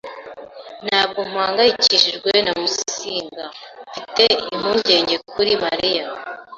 [0.85, 3.45] Ntabwo mpangayikishijwe na Musinga.
[3.89, 6.05] Mfite impungenge kuri Mariya.